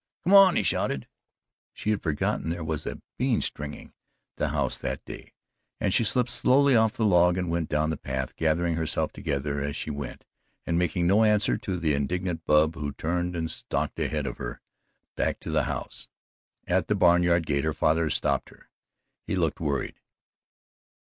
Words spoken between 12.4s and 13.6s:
Bub who turned and